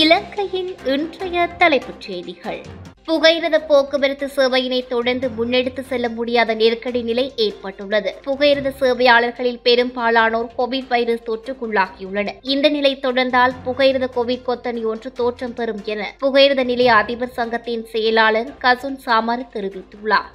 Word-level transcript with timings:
இலங்கையின் 0.00 0.70
இன்றைய 0.84 1.46
தலைப்புச் 1.58 2.00
செய்திகள். 2.00 2.60
புகையிரத 3.06 3.56
போக்குவரத்து 3.66 4.26
சேவையினை 4.36 4.86
தொடர்ந்து 4.86 5.28
முன்னெடுத்து 5.28 5.80
செல்ல 5.80 6.08
முடியாத 6.08 6.54
நெருக்கடி 6.54 7.02
நிலை 7.02 7.32
ஏற்பட்டுள்ளது. 7.36 8.14
புகையிரத 8.24 8.72
சேவையாளர்களில் 8.80 9.60
பெரும்பாலானோர் 9.62 10.50
கோவிட் 10.58 10.88
வைரஸ் 10.88 11.26
தொற்றுக்குள்ளாகியுள்ளனர். 11.30 12.38
இந்த 12.42 12.68
நிலை 12.68 12.96
தொடர்ந்தால் 12.96 13.56
புகையிரத 13.64 14.08
கோவிட் 14.16 14.46
கொத்தணி 14.46 14.84
ஒன்று 14.84 15.12
தோற்றம் 15.12 15.54
பெறும் 15.54 15.82
என 15.84 16.14
புகையிரத 16.20 16.64
நிலைய 16.64 16.94
அதிபர் 16.94 17.36
சங்கத்தின் 17.38 17.86
செயலாளர் 17.86 18.52
கசுன் 18.58 19.00
சாமர் 19.06 19.50
தெரிவித்துள்ளார். 19.54 20.32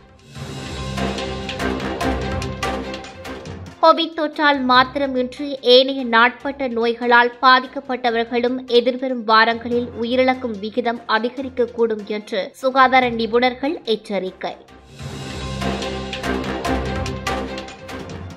கோவிட் 3.87 4.15
தொற்றால் 4.15 4.57
மாத்திரமின்றி 4.69 5.57
ஏனைய 5.61 6.03
நாட்பட்ட 6.03 6.67
நோய்களால் 6.67 7.31
பாதிக்கப்பட்டவர்களும் 7.41 8.67
எதிர்வரும் 8.67 9.23
வாரங்களில் 9.23 9.87
உயிரிழக்கும் 10.01 10.59
விகிதம் 10.59 10.99
அதிகரிக்கக்கூடும் 11.07 12.03
என்று 12.07 12.49
சுகாதார 12.53 13.09
நிபுணர்கள் 13.09 13.83
எச்சரிக்கை. 13.83 14.55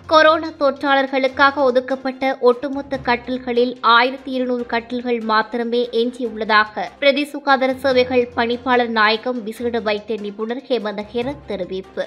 கொரோனா 0.07 0.47
தொற்றாளர்களுக்காக 0.47 1.55
ஒதுக்கப்பட்ட 1.55 2.37
ஒட்டுமொத்த 2.41 2.99
கட்டில்களில் 2.99 3.77
ஆயிரத்தி 3.81 4.31
இருநூறு 4.31 4.67
கட்டில்கள் 4.67 5.21
மாத்திரமே 5.21 5.89
எஞ்சியுள்ளதாக 5.93 6.87
பிரதி 6.99 7.25
சுகாதார 7.25 7.75
சேவைகள் 7.75 8.29
பணிப்பாளர் 8.37 8.89
நாயகம் 8.89 9.43
விசேட 9.43 9.81
வைத்திய 9.81 10.21
நிபுணர் 10.21 10.65
ஹேமந்த 10.69 11.05
ஹெரத் 11.13 11.47
தெரிவிப்பு. 11.49 12.07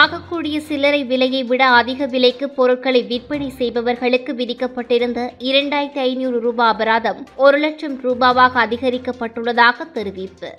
ஆகக்கூடிய 0.00 0.56
சில்லறை 0.68 1.00
விலையை 1.10 1.40
விட 1.48 1.62
அதிக 1.78 2.06
விலைக்கு 2.12 2.46
பொருட்களை 2.50 3.00
விற்பனை 3.10 3.48
செய்பவர்களுக்கு 3.58 4.32
விதிக்கப்பட்டிருந்த 4.34 5.20
இரண்டாயிரத்தி 5.48 6.00
ஐநூறு 6.10 6.38
ரூபாய் 6.40 6.70
அபராதம் 6.74 7.20
ஒரு 7.44 7.58
லட்சம் 7.64 7.96
ரூபாவாக 8.04 8.58
அதிகரிக்கப்பட்டுள்ளதாக 8.66 9.86
தெரிவிப்பு. 9.96 10.50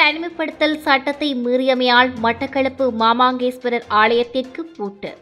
தனிமைப்படுத்தல் 0.00 0.78
சட்டத்தை 0.86 1.30
மீறியமையால் 1.44 2.12
மட்டக்களப்பு 2.22 2.86
மாமாங்கேஸ்வரர் 3.02 3.86
ஆலயத்திற்கு 4.02 4.64
பூட்டு. 4.76 5.12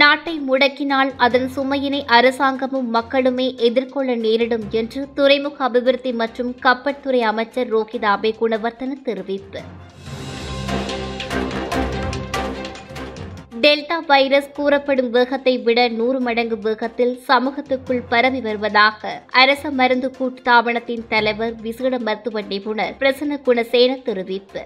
நாட்டை 0.00 0.32
முடக்கினால் 0.48 1.10
அதன் 1.24 1.46
சுமையினை 1.54 2.00
அரசாங்கமும் 2.16 2.88
மக்களுமே 2.96 3.46
எதிர்கொள்ள 3.68 4.14
நேரிடும் 4.24 4.66
என்று 4.80 5.00
துறைமுக 5.16 5.58
அபிவிருத்தி 5.68 6.12
மற்றும் 6.20 6.50
கப்பற்துறை 6.64 7.20
அமைச்சர் 7.30 7.70
ரோஹித் 7.74 8.06
அபே 8.14 8.30
குணவர்த்தன 8.40 8.96
தெரிவிப்பு. 9.08 9.60
டெல்டா 13.62 13.96
வைரஸ் 14.06 14.50
கூறப்படும் 14.58 15.10
வேகத்தை 15.10 15.54
விட 15.66 15.88
நூறு 15.98 16.18
மடங்கு 16.26 16.58
வேகத்தில் 16.66 17.14
சமூகத்துக்குள் 17.28 18.02
பரவி 18.08 18.40
வருவதாக 18.40 19.14
அரச 19.42 19.70
மருந்து 19.80 20.10
கூட்டுத்தாபனத்தின் 20.18 21.08
தலைவர் 21.14 21.56
விசேட 21.66 21.98
மருத்துவ 22.08 22.42
நிபுணர் 22.52 22.94
பிரசன்ன 23.00 23.40
குணசேன 23.48 23.96
தெரிவிப்பு. 24.08 24.62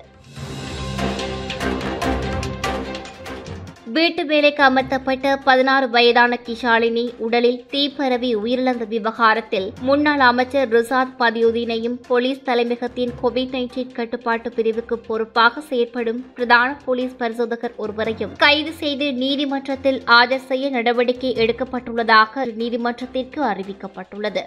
வீட்டு 3.94 4.22
வேலைக்கு 4.24 4.62
அமர்த்தப்பட்ட 4.62 5.30
பதினாறு 5.44 5.86
வயதான 5.88 6.36
கிஷாலினி 6.46 7.02
உடலில் 7.18 7.58
தீ 7.70 7.80
பரவி 7.96 8.30
உயிரிழந்த 8.34 8.84
விவகாரத்தில் 8.84 9.66
முன்னாள் 9.80 10.22
அமைச்சர் 10.26 10.68
ரிசாத் 10.70 11.16
பதியுதீனையும் 11.18 11.96
போலீஸ் 12.08 12.44
தலைமையகத்தின் 12.44 13.12
கோவிட் 13.22 13.54
நைன்டீன் 13.56 13.92
கட்டுப்பாட்டு 13.92 14.50
பிரிவுக்கு 14.52 14.98
பொறுப்பாக 15.08 15.64
செயற்படும் 15.70 16.22
பிரதான 16.34 16.70
போலீஸ் 16.84 17.16
பரிசோதகர் 17.16 17.76
ஒருவரையும் 17.76 18.36
கைது 18.36 18.74
செய்து 18.74 19.08
நீதிமன்றத்தில் 19.14 20.00
ஆஜர் 20.20 20.46
செய்ய 20.46 20.70
நடவடிக்கை 20.70 21.32
எடுக்கப்பட்டுள்ளதாக 21.44 22.46
நீதிமன்றத்திற்கு 22.54 23.42
அறிவிக்கப்பட்டுள்ளது. 23.44 24.44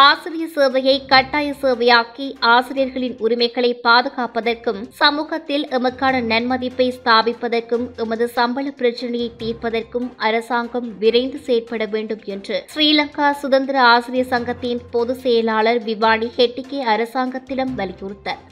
ஆசிரியர் 0.00 0.52
சேவையை 0.54 0.94
கட்டாய 1.06 1.46
சேவையாக்கி 1.62 2.26
ஆசிரியர்களின் 2.50 3.16
உரிமைகளை 3.18 3.70
பாதுகாப்பதற்கும் 3.86 4.78
சமூகத்தில் 5.00 5.64
எமக்கான 5.78 6.20
நன்மதிப்பை 6.22 6.86
ஸ்தாபிப்பதற்கும் 6.98 7.86
எமது 8.04 8.28
சம்பள 8.36 8.66
பிரச்சினையை 8.80 9.28
தீர்ப்பதற்கும் 9.42 10.08
அரசாங்கம் 10.28 10.88
விரைந்து 10.98 11.40
செயற்பட 11.48 11.86
வேண்டும் 11.86 12.22
என்று 12.26 12.58
ஸ்ரீலங்கா 12.74 13.30
சுதந்திர 13.42 13.80
ஆசிரியர் 13.88 14.32
சங்கத்தின் 14.34 14.84
பொதுச் 14.90 15.22
செயலாளர் 15.24 15.82
விவானி 15.82 16.30
ஹெட்டிகே 16.38 16.80
அரசாங்கத்திடம் 16.94 17.74
வலியுறுத்தார். 17.76 18.42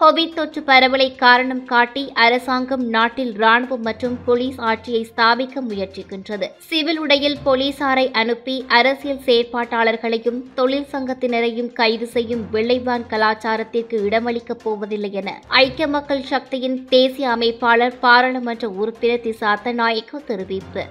கோவிட் 0.00 0.36
தொற்று 0.36 0.60
பரவலை 0.68 1.06
காரணம் 1.22 1.62
காட்டி 1.70 2.02
அரசாங்கம் 2.24 2.84
நாட்டில் 2.94 3.32
ராணுவம் 3.42 3.82
மற்றும் 3.88 4.14
போலீஸ் 4.26 4.60
ஆட்சியை 4.68 5.00
ஸ்தாபிக்க 5.08 5.62
முயற்சிக்கின்றது. 5.70 6.46
சிவில் 6.68 7.00
உடையில் 7.04 7.36
போலீசாரை 7.46 8.06
அனுப்பி 8.20 8.54
அரசியல் 8.78 9.20
செயற்பாட்டாளர்களையும் 9.26 10.40
தொழில் 10.54 10.88
சங்கத்தினரையும் 10.92 11.70
கைது 11.80 12.08
செய்யும் 12.14 12.46
வெள்ளைவான் 12.54 13.06
கலாச்சாரத்திற்கு 13.12 13.98
இடமளிக்கப் 14.06 14.62
போவதில்லை 14.64 15.12
என 15.22 15.36
ஐக்கிய 15.64 15.88
மக்கள் 15.96 16.24
சக்தியின் 16.32 16.78
தேசிய 16.94 17.28
அமைப்பாளர் 17.36 18.00
பாராளுமன்ற 18.06 18.72
உறுப்பினர் 18.80 19.24
திசாத்த 19.28 19.74
நாயக்கோ 19.82 20.20
தெரிவிப்பு. 20.32 20.84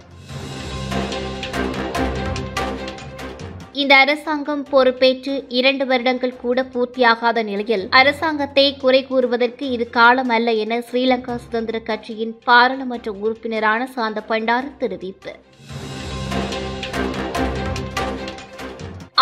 இந்த 3.82 3.94
அரசாங்கம் 4.04 4.64
பொறுப்பேற்று 4.72 5.34
இரண்டு 5.58 5.84
வருடங்கள் 5.90 6.40
கூட 6.42 6.60
பூர்த்தியாகாத 6.72 7.44
நிலையில் 7.50 7.86
அரசாங்கத்தை 8.00 8.66
குறை 8.84 9.02
கூறுவதற்கு 9.10 9.66
இது 9.76 9.86
காலம் 9.98 10.32
அல்ல 10.38 10.56
என 10.64 10.80
ஸ்ரீலங்கா 10.88 11.36
சுதந்திர 11.46 11.80
கட்சியின் 11.90 12.34
பாராளுமன்ற 12.48 13.12
உறுப்பினரான 13.24 13.88
சாந்த 13.96 14.24
பண்டார 14.32 14.64
தெரிவிப்பு. 14.82 15.34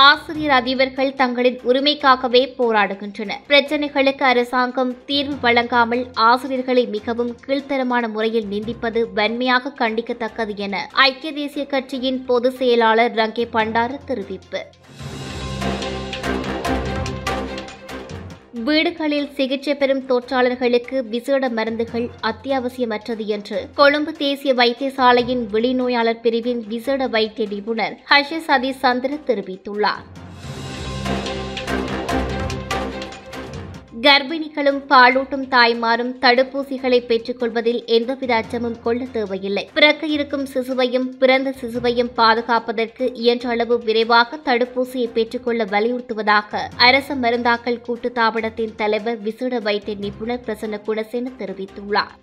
ஆசிரியர் 0.05 0.53
அதிபர்கள் 0.57 1.11
தங்களின் 1.19 1.59
உரிமைக்காகவே 1.69 2.41
போராடுகின்றனர். 2.57 3.39
பிரச்சினைகளுக்கு 3.51 4.23
அரசாங்கம் 4.31 4.91
தீர்வு 5.05 5.35
வழங்காமல் 5.45 6.03
ஆசிரியர்களை 6.13 6.83
மிகவும் 6.95 7.31
கீழ்த்தரமான 7.45 8.09
முறையில் 8.15 8.47
நிந்திப்பது 8.53 9.03
வன்மையாக 9.13 9.73
கண்டிக்கத்தக்கது 9.79 10.55
என 10.67 10.85
ஐக்கிய 11.07 11.33
தேசிய 11.33 11.65
கட்சியின் 11.65 12.25
பொதுச் 12.25 12.59
செயலாளர் 12.59 13.13
ரங்கே 13.13 13.47
பண்டார 13.57 13.99
தெரிவிப்பு. 14.07 14.61
வீடுகளில் 18.67 19.27
சிகிச்சை 19.33 19.73
பெறும் 19.75 20.01
தொற்றாளர்களுக்கு 20.09 20.97
விசேட 21.13 21.49
மருந்துகள் 21.49 22.07
அத்தியாவசியமற்றது 22.29 23.25
என்று 23.35 23.59
கொழும்பு 23.75 24.11
தேசிய 24.23 24.53
வைத்தியசாலையின் 24.53 25.43
வெளிநோயாளர் 25.51 26.21
பிரிவின் 26.21 26.61
விசேட 26.67 27.07
வைத்திய 27.07 27.47
நிபுணர் 27.53 27.97
ஹர்ஷ 28.09 28.39
சதீஷ் 28.47 28.81
சந்திர 28.83 29.19
தெரிவித்துள்ளார். 29.29 30.05
கர்ப்பிணிகளும் 34.05 34.79
பாலூட்டும் 34.89 35.45
தாய்மாரும் 35.53 36.11
தடுப்பூசிகளை 36.21 36.99
பெற்றுக்கொள்வதில் 37.05 37.79
எந்தவித 37.85 38.35
அச்சமும் 38.35 38.75
கொள்ள 38.81 39.05
தேவையில்லை. 39.05 39.69
பிறக்க 39.73 40.07
இருக்கும் 40.07 40.45
சிசுவையும் 40.53 41.07
பிறந்த 41.21 41.53
சிசுவையும் 41.61 42.11
பாதுகாப்பதற்கு 42.15 43.05
இயன்ற 43.13 43.49
அளவு 43.49 43.77
விரைவாக 43.79 44.39
தடுப்பூசியை 44.45 45.07
பெற்றுக்கொள்ள 45.13 45.63
வலியுறுத்துவதாக 45.63 46.61
அரச 46.89 47.15
மருந்தாக்கல் 47.15 47.83
கூட்டுத்தாபனத்தின் 47.87 48.75
தலைவர் 48.75 49.19
விசேட 49.19 49.59
வைத்திய 49.59 49.97
நிபுணர் 49.99 50.45
பிரசன்ன 50.45 50.81
குணசேன 50.87 51.33
தெரிவித்துள்ளார். 51.39 52.15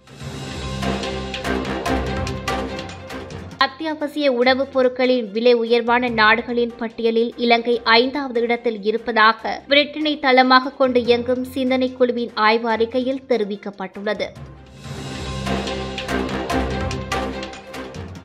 அத்தியாவசிய 3.65 4.33
உணவுப் 4.33 4.73
பொருட்களின் 4.73 5.31
விலை 5.31 5.53
உயர்வான 5.55 6.09
நாடுகளின் 6.09 6.73
பட்டியலில் 6.77 7.35
இலங்கை 7.37 7.81
ஐந்தாவது 7.85 8.41
இடத்தில் 8.41 8.83
இருப்பதாக 8.83 9.61
பிரிட்டனை 9.69 10.19
தளமாக 10.19 10.71
கொண்டு 10.71 11.01
இயங்கும் 11.03 11.45
சிந்தனை 11.45 11.93
குழுவின் 11.93 12.31
ஆய்வு 12.35 12.69
அறிக்கையில் 12.69 13.23
தெரிவிக்கப்பட்டுள்ளது. 13.29 14.27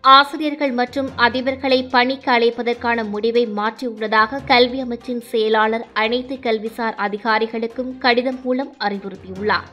ஆசிரியர்கள் 0.01 0.71
மற்றும் 0.71 1.09
அதிபர்களை 1.17 1.89
பணிக்கு 1.89 2.31
அழைப்பதற்கான 2.31 3.09
முடிவை 3.09 3.47
மாற்றியுள்ளதாக 3.57 4.43
கல்வி 4.45 4.81
அமைச்சின் 4.83 5.21
செயலாளர் 5.21 5.85
அனைத்து 5.93 6.35
கல்விசார் 6.35 6.95
அதிகாரிகளுக்கும் 6.97 7.97
கடிதம் 7.97 8.39
மூலம் 8.43 8.75
அறிவுறுத்தியுள்ளார். 8.79 9.69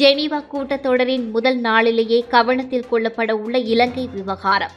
ஜெனீவா 0.00 0.38
கூட்டத்தொடரின் 0.52 1.24
முதல் 1.30 1.58
நாளிலேயே 1.58 2.18
கவனத்தில் 2.34 2.86
கொள்ளப்பட 2.90 3.30
உள்ள 3.32 3.58
இலங்கை 3.72 4.04
விவகாரம். 4.12 4.74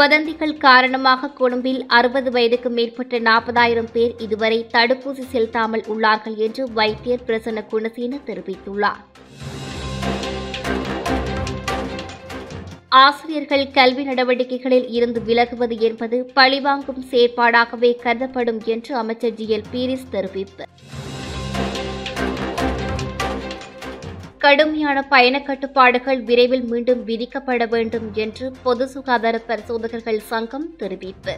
வதந்திகள் 0.00 0.54
காரணமாக 0.56 1.30
கொழும்பில் 1.40 1.80
அறுபது 1.86 2.30
வயதுக்கு 2.30 2.70
மேற்பட்ட 2.70 3.18
நாற்பதாயிரம் 3.18 3.90
பேர் 3.92 4.14
இதுவரை 4.18 4.58
தடுப்பூசி 4.72 5.24
செலுத்தாமல் 5.32 5.84
உள்ளார்கள் 5.94 6.36
என்று 6.36 6.72
வைத்தியர் 6.72 7.26
பிரசன்ன 7.26 7.64
குணசேன 7.72 8.20
தெரிவித்துள்ளார். 8.28 9.02
ஆசிரியர்கள் 13.04 13.70
கல்வி 13.70 14.04
நடவடிக்கைகளில் 14.04 14.88
இருந்து 14.88 15.22
விலகுவது 15.22 15.78
என்பது 15.80 16.18
பழிவாங்கும் 16.34 17.04
செயற்பாடாகவே 17.10 17.92
கருதப்படும் 18.04 18.62
என்று 18.74 18.96
அமைச்சர் 18.96 19.34
ஜி 19.34 19.46
எல் 19.56 19.68
பீரிஸ் 19.72 20.10
தெரிவிப்பு. 20.12 20.66
கடுமையான 24.44 24.98
பயண 25.12 25.36
கட்டுப்பாடுகள் 25.40 26.18
விரைவில் 26.28 26.64
மீண்டும் 26.70 27.02
விதிக்கப்பட 27.08 27.64
வேண்டும் 27.74 28.08
என்று 28.24 28.46
பொது 28.64 28.84
சுகாதார 28.94 29.36
பரிசோதகர்கள் 29.48 30.18
சங்கம் 30.30 30.66
தெரிவிப்பு. 30.80 31.34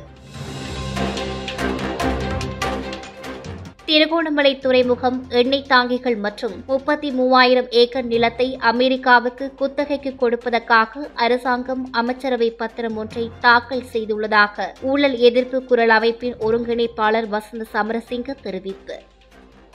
திருகோணமலை 3.89 4.53
துறைமுகம் 4.65 5.19
எண்ணெய் 5.41 5.67
தாங்கிகள் 5.73 6.19
மற்றும் 6.25 6.55
முப்பத்தி 6.71 7.09
மூவாயிரம் 7.19 7.69
ஏக்கர் 7.83 8.09
நிலத்தை 8.13 8.49
அமெரிக்காவுக்கு 8.73 9.47
குத்தகைக்கு 9.61 10.13
கொடுப்பதற்காக 10.23 11.09
அரசாங்கம் 11.25 11.85
அமைச்சரவை 12.01 12.51
பத்திரம் 12.63 12.97
ஒன்றை 13.03 13.27
தாக்கல் 13.47 13.89
செய்துள்ளதாக 13.93 14.73
ஊழல் 14.93 15.19
எதிர்ப்பு 15.29 15.61
குரல் 15.73 15.95
அமைப்பின் 15.99 16.39
ஒருங்கிணைப்பாளர் 16.49 17.29
வசந்த 17.37 17.67
சமரசிங்க 17.77 18.35
தெரிவிப்பு. 18.47 18.99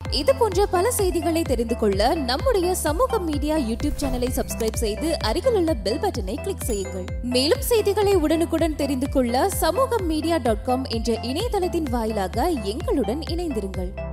இது 0.09 0.35
போன்ற 0.35 0.65
பல 0.65 0.91
செய்திகளை 0.91 1.41
தெரிந்து 1.41 1.77
கொள்ள 1.77 2.15
நம்முடைய 2.15 2.75
சமூக 2.75 3.19
மீடியா 3.19 3.57
யூடியூப் 3.57 3.99
சேனலை 4.01 4.29
சப்ஸ்கிரைப் 4.35 4.73
செய்து 4.73 5.19
அருகிலுள்ள 5.19 5.73
பெல் 5.73 5.99
பட்டனை 5.99 6.41
கிளிக் 6.41 6.65
செய்யுங்கள். 6.65 7.05
மேலும் 7.21 7.61
செய்திகளை 7.61 8.15
உடனுக்குடன் 8.15 8.75
தெரிந்து 8.75 9.09
கொள்ள 9.09 9.49
சமூக 9.49 9.97
மீடியா 9.97 10.37
டாட் 10.37 10.63
காம் 10.63 10.83
என்ற 10.83 11.13
இணையதளத்தின் 11.13 11.89
வாயிலாக 11.89 12.49
எங்களுடன் 12.49 13.19
இணைந்திருங்கள். 13.19 14.10